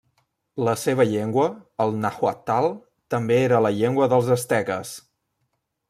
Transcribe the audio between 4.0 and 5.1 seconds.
dels asteques.